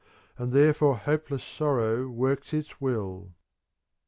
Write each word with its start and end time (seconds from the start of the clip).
And 0.35 0.51
therefore 0.51 0.97
hopeless 0.97 1.43
sorrow 1.43 2.07
works 2.07 2.55
its 2.55 2.81
will. 2.81 3.35